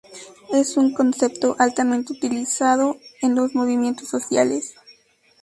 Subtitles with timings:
[0.51, 4.73] Es un concepto altamente utilizado en los movimientos sociales.